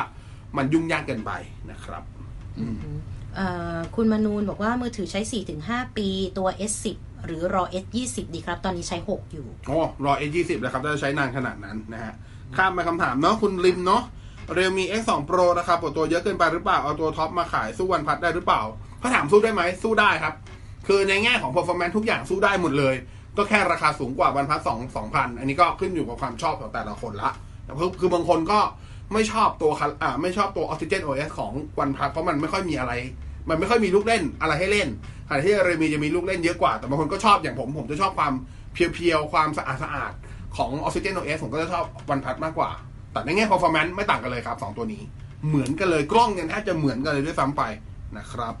[0.57, 1.31] มันยุ่งยากเกินไป
[1.71, 2.03] นะครับ
[3.35, 5.21] เอ่อคุณมนูนบอกว่ามือถือใช้
[5.59, 6.07] 4-5 ปี
[6.37, 12.13] ตัว S10 หรือรอ S20 ดีครับ ตอนนี้ใช้ 6 อยู่โอ้รอ A20 แล้วครับจะใช้นานขนาดนั้นนะฮะ
[12.57, 14.03] ข้ามไปคำถามเนาะคุณริมเนาะ
[14.53, 18.61] เรียวมี X2 Pro นะครับปวดตัวเยอะเกินไปหรือเปล่า เอาตัวท็อปมาขายสู้วันพัดได้หรือเปล่า
[19.01, 20.33] ถ้าถามสู้ได้ไหมสู้ได้ครับ
[20.87, 22.95] คือในแง่ของ performance ทุกอย่างสู้ได้หมดเลย
[23.37, 27.31] ก็แค่ราคาสูงกว่าวันพัดสองสองพันอันนี้ก็ขึ้นอยู่กับความชอบของแต่ละคนละ
[27.65, 28.59] แต่คือคือบางคนก็
[29.13, 32.93] ไม่ชอบตัวคันอ่าไม่ชอบตัว Oxygen OS ของวันพัดเพราะมันไม่ค่อยมีอะไร
[33.49, 34.87] มันไม่ค่อยมีลูกเล่นอะไรให้เล่น
[35.27, 38.33] ขณะที่เรมีจะมีลูกเล่นเยอะกว่า แต่บางคนก็ชอบอย่างผม ผมจะชอบความ
[38.73, 40.13] เพียวๆ ความสะอาดสะอาด
[40.57, 42.71] ของ Oxygen OS ผมก็จะชอบวันพัดมากกว่า
[43.11, 45.03] แต่ในแง่ performance ไม่ต่างกันเลยครับสองตัวนี้
[45.47, 47.63] เหมือนกันเลยกล้องยังแทบจะเหมือนกันเลยด้วยซ้ำไป
[48.17, 48.55] นะครับ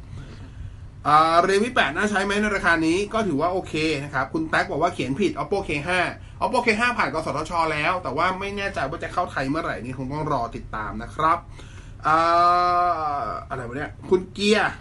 [1.43, 5.57] เรมิ8น่าใช้ไหมในราคานี้ก็ถือว่าโอเคนะครับ คุณแท็กบอกว่าเขียนผิด oppo
[6.39, 11.39] k5 oppo k5 ผ่านกสทช แล้ว แต่ว่าไม่แน่ใจว่าจะเข้าไทยเมื่อไหร่นี่คงต้องรอติดตามนะครับ
[13.49, 14.73] อะไรวะเนี่ยคุณเกียร์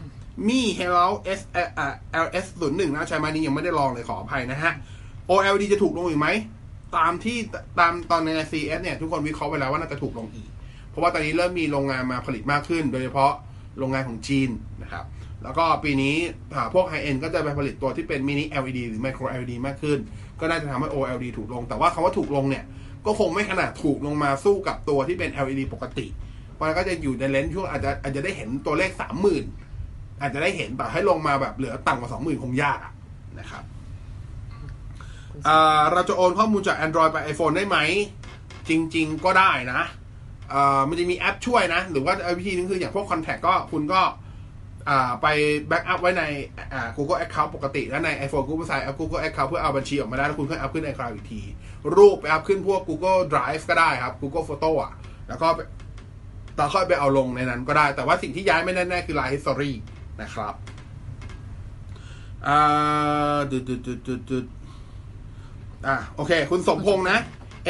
[0.48, 1.06] มี่ Hello
[1.38, 1.94] S อ่า
[2.24, 4.72] LS 0 1น่าใช้ไหมนี่ยังไม่ได้ลองเลยขออภัยนะฮะ
[5.30, 6.28] OLD จะถูกลงอีกไหม
[6.96, 7.36] ตามที่
[7.78, 10.48] ตามตอนใน CS เนี่ย ทุกคนวิเคราะห์ไปแล้วว่าน่าจะถูกลงอีก
[10.90, 13.32] เพราะว่าตอนนี้เริ่มมีโรงงานมาผลิตมากขึ้น โดยเฉพาะ
[13.78, 14.50] โรงงานของจีน
[14.82, 15.04] นะครับ
[15.42, 16.16] แล้วก็ปีนี้
[16.74, 19.98] พวกไฮเอ็นก็จะไปผลิตตัวที่เป็นมินิ LED หรือไมโคร LED มากขึ้น
[20.40, 22.64] ก็น่าจะทำให้ OLED ถูกลง แต่ว่าคำว่าถูกลงเนี่ย
[23.06, 26.06] ก็คงไม่ขนาดถูกลงมาสู้กับตัวที่เป็น LED ปกติ
[26.54, 29.44] เพราะฉะนั้นก็จะอยู่ในเลนส์ช่วงอาจจะอาจจะได้เห็นตัวเลขสามหมื่น
[30.20, 32.78] อาจจะได้เห็นแต่ให้ลงมาแบบเหลือต่ำกว่าสองหมื่นคงยาก
[33.40, 33.62] นะครับ
[35.92, 37.76] เราจะโอนข้อมูลจาก Android ไป iPhone ได้ไหม
[38.68, 39.82] จริง ๆ ก็ได้นะ
[40.88, 44.00] มันจะมีแอปช่วยนะ หรือว่าวิธีนึงคืออย่างพวก Contact ก็คุณก็
[45.22, 45.26] ไป
[45.68, 46.24] backup ไว้ใน
[46.96, 51.42] Google Account ปกติ แล้วใน iPhone คุณใส่ Google Account เพื่อเอาบัญชีออกมาได้ แล้วคุณค่อย up ขึ้นใน iCloud อีกที
[51.96, 54.92] รูปไป up ขึ้นพวก Google Drive ก็ได้ครับ Google Photo อะ
[55.28, 55.48] แล้วก็
[56.58, 59.72] ต่อค่อยไปเอาลงในนั้นก็ได้ แต่ว่าสิ่งที่ย้ายไม่แน่ๆคือ Line History
[60.22, 60.54] นะครับ
[62.46, 64.46] อ่าดุดดุดดุดดุดดุด
[65.86, 67.18] อะโอเค คุณสมพงษ์นะ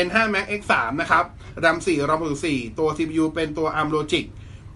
[0.07, 1.25] N5 Max X3 นะครับ
[1.65, 4.25] RAM 4 RAM 4ตัว CPU เป็นตัว ARM Logic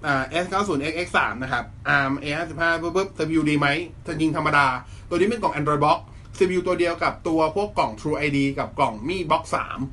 [0.07, 0.71] อ่า S90
[1.07, 1.65] X 3 นะครับ
[1.97, 3.69] ARM A55 ปุ๊บปุ๊บ CPU ดีไหม
[4.05, 4.67] ถ้ายิงธรรมดา
[5.09, 5.99] ตัวนี้เป็นกล่อง Android Box
[6.37, 9.43] CPU ตัวเดียวกับตัวพวกกล่อง True ID กับกล่อง Mi Box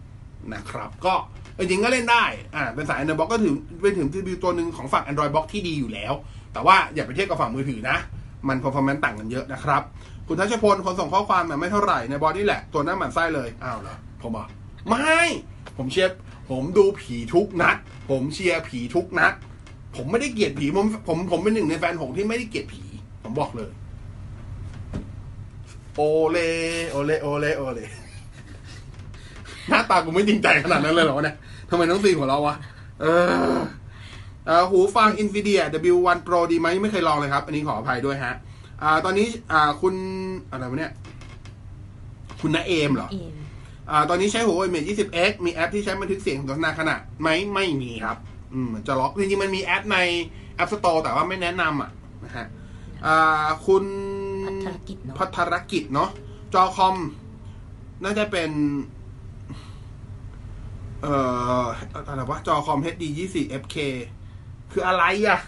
[0.01, 1.13] 3นะครับ ก็
[1.59, 2.23] จริงก็เล่นได้
[2.55, 6.13] อ่า เป็นสาย Android Box ก็ถือเป็นถึง CPU ตัวหนึ่งของฝั่ง Android Box ที่ดีอยู่แล้ว
[6.53, 7.97] แต่ว่าอย่าไปเทียบกับฝั่งมือถือนะ
[8.47, 9.81] มัน performance ต่างกันเยอะนะครับ
[10.27, 14.47] คุณทัชพล คนส่งข้อความน่ะไม่เท่าไหร่ในบอดี้แหละ ตัวหน้าหมันไส้เลย อ้าวเหรอ ผมอะ
[14.89, 15.19] ไม่
[15.77, 16.17] ผมเชียร์
[16.49, 17.77] ผมดูผีทุกนัด
[18.09, 19.33] ผมเชียร์ผีทุกนัด
[19.95, 22.83] ผมไม่ได้เกลียดผีผมผมผมเป็นหนึ่งในแฟนผมที่ไม่ได้เกลียดผี
[23.23, 23.71] ผมบอกเลย
[25.95, 26.39] โอเล
[26.91, 27.79] โอเลโอเลโอเล
[29.69, 31.35] หน้าตากูไม่จริงใจขนาดนั้นเลยเหรอวะเนี่ย
[31.69, 32.55] ทำไมต้องซีหัวเราะวะ
[33.01, 33.05] เอ
[33.55, 33.57] อ
[34.45, 38.33] เอ่อหูฟัง Nvidia W1 Pro ดีไหมไม่เคยลองเลยครับ อันนี้ขออภัยด้วยฮะ
[38.83, 39.93] อ่า ตอนนี้อ่าคุณ
[40.51, 40.91] อะไรวะเนี่ย
[42.41, 43.33] คุณนาเอมเหรอเอม
[43.91, 48.17] อ่าตอนนี้ใช้ Huawei Mate 20X มีแอปที่ใช้บันทึกเสียงสนทนาขณะไหมไม่มีครับ
[48.53, 49.97] อืมจะล็อกจริงๆมันมีแอปใน
[50.59, 51.91] App Store แต่ว่าไม่แนะนำอะ
[52.25, 52.47] นะฮะ
[53.05, 53.83] อ่าคุณ
[54.45, 56.09] พัฒรกิจเนาะพัฒรกิจเนาะ
[56.53, 56.95] จอคอม
[58.03, 58.51] น่าจะเป็น
[61.01, 61.15] เอ่
[61.63, 61.65] อ
[62.07, 63.75] อะไรวะจอคอม HD 24 FK
[64.71, 65.39] คืออะไรอะ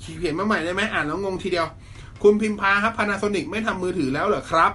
[0.00, 1.66] เขียนมาใหม่ได้ไหมอ่านแล้วงงทีเดียว
[2.22, 4.72] คุณพิมพาครับ Panasonic ไม่ทำมือถือแล้วเหรอครับ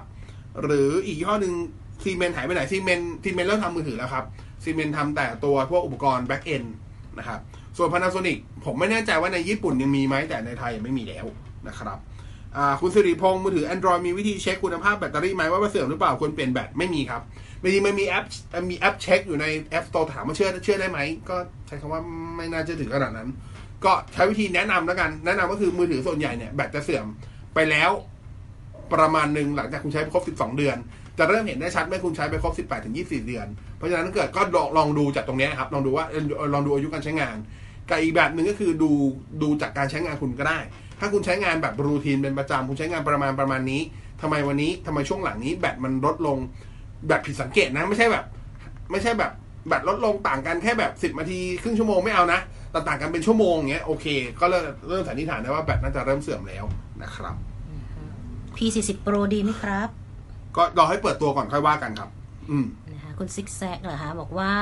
[0.62, 1.54] หรืออีกยี่ห้อหนึ่ง
[2.02, 4.24] Siemens หายไปไหน Siemens Siemens เลิกทำมือถือแล้วครับ
[4.62, 6.64] Siemens ทำแต่ตัวพวกอุปกรณ์ back-end
[7.18, 7.40] นะครับ
[7.76, 11.26] ส่วน Panasonic ผมไม่แน่ใจว่าในญี่ปุ่นยังมีไหมแต่ในไทยยังไม่มีแล้ว
[11.68, 11.98] นะครับ
[12.80, 17.22] คุณสิริพงศ์มือถือ Android มีวิธีเช็คคุณภาพแบตเตอรี่ไหมว่ามันเสื่อมหรือเปล่าควรเปลี่ยนแบตไม่มีครับ
[17.60, 18.24] บางทีมันมีแอป
[18.70, 19.46] มีแอปเช็คอยู่ใน
[19.76, 20.98] App Store ถามว่าเชื่อเชื่อได้ไหม
[21.28, 22.00] ก็ใช้คำว่า
[22.36, 23.28] ไม่น่าจะถึงขนาดนั้น
[23.84, 27.04] ก็ใช้วิธีแนะนำแล้วกัน แนะนำก็คือมือถือส่วนใหญ่เนี่ยแบตจะเสื่อม
[27.54, 27.90] ไปแล้ว
[28.94, 30.76] ประมาณหนึ่งหลังจากคุณใช้ครบ 12 เดือน
[31.18, 33.46] จะเริ่มเห็นได้ชัดเมื่อคุณใช้ไปครบ 18ถึง24 เดือน
[33.76, 36.06] เพราะฉะนั้นถ้าเกิดก็ลองลองดูจากตรงนี้ครับ ลองดูว่า
[36.54, 37.36] ลองดูอายุการใช้งาน
[37.88, 38.90] กับอีกแบบหนึ่งก็คือดู
[39.42, 40.58] ดูจากการใช้งานคุณก็ได้
[41.00, 43.80] ถ้าคุณใช้งานแบบรูทีนเป็นประจำคุณใช้งานประมาณประมาณนี้
[44.22, 46.38] ทำไมวันนี้ทำไมช่วงหลังนี้แบตมันลดลง
[47.08, 48.24] แบบผิดสังเกตนะไม่ใช่แบบ
[48.90, 49.32] ไม่ใช่แบบ
[49.68, 54.06] แบตลดลงต่างกันแค่แบบสิบนาทีครึ่งชั่วโมงไม่เอานะแต่ต่างกันเป็นชั่วโมงอย่างเงี้ยโอเค
[54.40, 56.64] ก็เริ่มเริ่มสันนิษฐานได้ว่าแบตน่าจะเริ่มเสื่อมแล้ว
[57.02, 57.34] นะครับ
[58.56, 60.01] P40 Pro ดีไหมครับ
[60.56, 62.10] ก็รอให้เปิดตัวก่อนค่อยว่ากันครับ
[62.50, 64.52] อืมนะคะคุณซิกแซกเหรอคะบอกว่า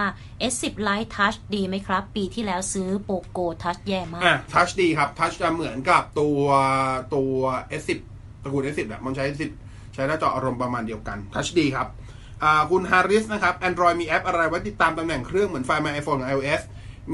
[0.52, 6.42] S10 Lite Touch ดีไหมครับ ปีที่แล้วซื้อโปโก Touch แย่มากอะทัชดีครับทัชจะเหมือนกับตัว
[7.14, 7.34] ตัว
[7.80, 7.98] S10
[8.42, 9.50] ตระกูล S10 แหละมันใช้ S10
[9.94, 11.86] ใช้หน้าจออารมณ์ประมาณเดียวกันทัชดีครับ
[12.42, 16.60] อ่าคุณฮาริสนะครับ Android มีแอปอะไรไว้ติดตามตำแหน่งเครื่องเหมือนไฟล์ My iPhone หรือ iOS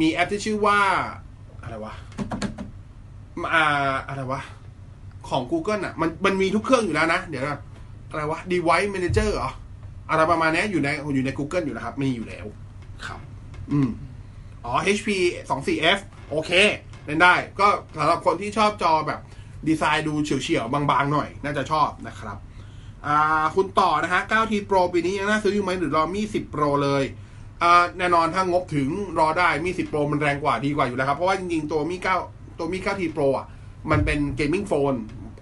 [0.00, 0.78] มีแอปที่ชื่อว่า
[1.62, 1.94] อะไรวะ
[3.54, 3.64] อ่า
[4.08, 4.40] อะไรวะ
[5.28, 7.60] ของ Google อะ มันมันมีทุกเครื่องอยู่แล้วนะ เดี๋ยวนะ
[8.16, 9.50] อะไรวะ Device Manager เหรอ
[10.10, 12.46] อะไรประมาณเนี้ยอยู่ในอยู่ใน Google อยู่นะครับ มีอยู่แล้ว
[13.06, 13.20] ครับ
[13.72, 13.88] อืม
[14.64, 15.08] อ๋อ HP
[15.48, 15.98] 2 4 F
[16.30, 16.50] โอเค
[17.04, 19.20] เล่นได้ ก็สำหรับคนที่ชอบจอแบบ
[19.68, 22.38] ดีไซน์ดูเฉี่ยวๆ บางๆ หน่อย น่าจะชอบนะครับ
[23.06, 27.04] อ่าคุณต่อนะฮะ 9T Pro ปีนี้ยังน่าซื้ออยู่ไหมหรือรอมี 10 Pro เลย
[27.62, 31.96] อ่าแน่นอนถ้างบถึงรอได้มี 10 Pro มันแรงกว่าดีกว่าอยู่แล้วครับ เพราะว่าจริงๆ ตัว Mi
[32.28, 33.46] 9 ตัว Mi 9T Pro อะ
[33.90, 34.94] มันเป็น gaming phone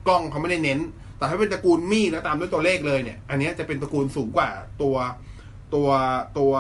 [0.07, 0.79] กล้องเขาไม่ได้เน้น
[1.19, 4.49] แต่ถ้าเป็นตระกูล Mi แล้วตามด้วยตัวเลขเลยเนี่ย อันเนี้ยจะเป็นตระกูลสูงกว่า
[4.83, 4.97] ตัว
[5.75, 5.89] ตัว
[6.39, 6.53] ตัว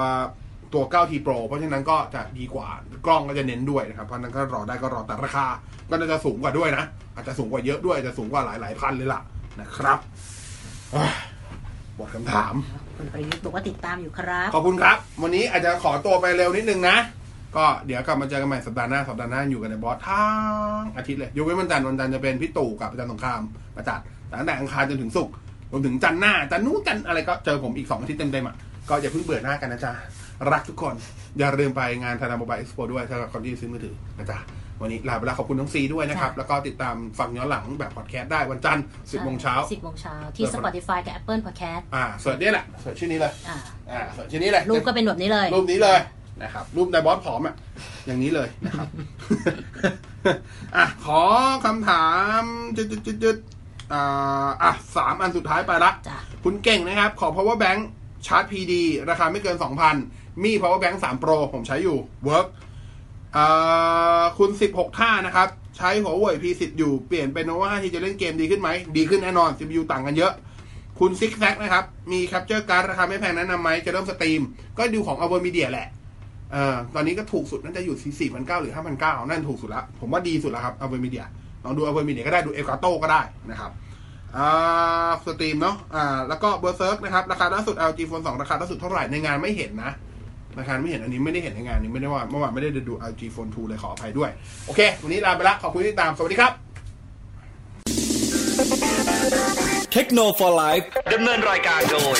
[0.75, 2.69] ตัว 9T Pro เพราะฉะนั้นก็จะดีกว่า
[3.07, 5.47] กล้องก็จะเน้นด้วยนะครับ เพราะฉะนั้นก็รอได้ก็รอแต่ราคา
[5.91, 9.21] ก็น่าจะสูงกว่าด้วยนะ อาจจะสูงกว่าเยอะด้วยอาจจะสูงกว่าหลายหลายๆพันเลยล่ะ
[9.61, 9.99] นะครับ
[10.93, 11.13] เอ้ย
[11.97, 12.55] หมดคำถาม
[12.97, 16.97] คุณประยุทธ์บอกว่าติดตามอยู่ครับ ขอบคุณครับ วันนี้อาจจะขอตัวไปเร็วนิดนึงนะ
[17.57, 20.29] ก็เดี๋ยวกลับมาเจอกันใหม่สัปดาห์หน้าสัปดาห์หน้าอยู่กันในบอสทั้
[20.79, 23.41] งอาทิตย์เลยยกเว้นวันจันทร์วันจันทร์จะเป็นพี่ตู่กับอาจารย์สงคราม
[23.77, 25.35] มาจัดแต่ตั้งแต่อังคารจนถึงศุกร์
[25.73, 28.57] รวมถึงจันทร์หน้าจันทร์นู้นจันทร์อะไรก็เจอผมอีกสองอาทิตย์เต็มๆอะ
[28.89, 29.93] ก็อย่าเพิ่งเบื่อหน้ากันนะจ๊ะ
[30.53, 30.95] รักทุกคน
[31.39, 34.39] อย่าลืมไปงาน Thailand Mobile Expo ด้วยสำหรับคนที่ซื้อมือถือนะจ๊ะ
[34.81, 43.57] วันนี้ลาไปแล้วขอบคุณน้องซีด้วยนะครับค่ะแล้วก็ติดตามฟังย้อนหลังแบบพอดแคสต์ได้วันจันทร์สิบโมงเช้า10โมงเช้าที่ Spotify กับ Apple Podcast อ่า search นี่แหละ search ชื่อนี้เลยอ่า
[43.91, 45.99] อ่า search ชื่อนี้เลยรูปก็เป็นแบบนี้เลยรูปนี้เลย
[46.43, 47.55] นะครับรูปนายบอสผอมอะ
[48.07, 48.89] อย่างนี้เลยนะครับ
[50.77, 51.23] อะขอ
[51.67, 52.07] คำถา
[52.41, 52.43] ม
[52.77, 53.37] จุดจุดจุดจุด
[53.93, 57.81] อ่าอะสามอันสุดท้ายไปละ จ้ะ คุณเก่งนะครับ ขอ power bank
[58.27, 58.73] ชาร์จ PD
[59.11, 59.57] ราคาไม่เกิน
[60.01, 62.49] 2,000 มี power bank 3 pro ผมใช้อยู่ work
[63.37, 70.33] อ่าคุณ 16 ท่านะครับ ใช้หัวเว่ย P10 อยู่ เปลี่ยนเป็น Nova 5T จะเล่นเกมดีขึ้นไหม ดีขึ้นแน่นอน CPU ต่างกันเยอะ
[70.99, 74.41] คุณ Six z a c นะครับ มี Capture Card ราคาไม่แพงแนะนำไหม จะเริ่มสตรีม
[74.79, 75.89] ก็ดูของ a v e r Media แหละ
[76.53, 81.25] เอ่อตอนนี้ก็ถูกสุดน่าจะอยู่ที่4,900หรือ 5,900 นั่นถูกสุดละ ผมว่าดีสุดแล้วครับ AVerMedia
[81.65, 83.71] ลองดู AVerMedia ก็ได้ดู Elgato ก็ได้นะครับ
[84.37, 89.93] อ่า stream เนาะอ่าแล้วก็ Berserk นะครับ ราคาล่าสุด ROG Phone 2 ราคาล่าสุดเท่าไหร่ในงานไม่เห็นนะ
[90.59, 94.31] ราคาไม่เห็นอันนี้ไม่ได้เห็นในงานนี้ไม่ได้ว่าเมื่อวานไม่ได้ดู LG Phone 2 เลยขออภัยด้วย
[94.67, 96.53] โอเค วันนี้ลาไปละขอบคุณที่ติดตาม สวัสดีครับ
[99.93, 100.79] เทคโนโลยี
[101.15, 102.17] ดำเนินรายการโดย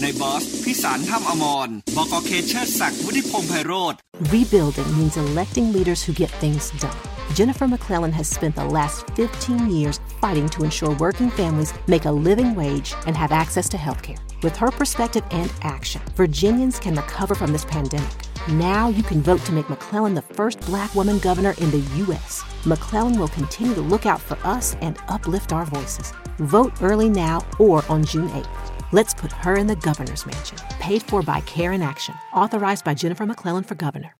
[0.00, 3.94] ในบอสพิสารถ้ำอมรบกเคเชอร์ศักดิ์วุฒิพงษ์ไพโรธ
[4.34, 7.17] Rebuilding means electing leaders who get things done.
[7.34, 12.10] Jennifer McClellan has spent the last 15 years fighting to ensure working families make a
[12.10, 14.16] living wage and have access to health care.
[14.42, 18.10] With her perspective and action, Virginians can recover from this pandemic.
[18.48, 22.42] Now you can vote to make McClellan the first black woman governor in the U.S.
[22.64, 26.12] McClellan will continue to look out for us and uplift our voices.
[26.38, 28.92] Vote early now or on June 8th.
[28.92, 30.56] Let's put her in the governor's mansion.
[30.80, 32.14] Paid for by Care in Action.
[32.32, 34.14] Authorized by Jennifer McClellan for governor.